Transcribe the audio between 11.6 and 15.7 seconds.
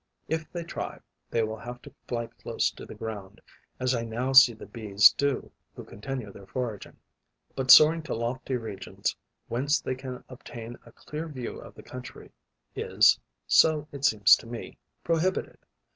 of the country, is, so it seems to me, prohibited.